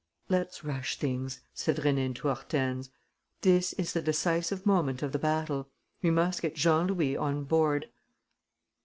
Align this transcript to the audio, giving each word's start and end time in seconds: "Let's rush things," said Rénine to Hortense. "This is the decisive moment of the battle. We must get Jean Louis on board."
"Let's 0.29 0.63
rush 0.63 0.97
things," 0.97 1.41
said 1.53 1.75
Rénine 1.77 2.15
to 2.15 2.29
Hortense. 2.29 2.89
"This 3.41 3.73
is 3.73 3.93
the 3.93 4.01
decisive 4.01 4.65
moment 4.65 5.03
of 5.03 5.11
the 5.11 5.19
battle. 5.19 5.69
We 6.01 6.09
must 6.09 6.41
get 6.41 6.55
Jean 6.55 6.87
Louis 6.87 7.15
on 7.15 7.43
board." 7.43 7.87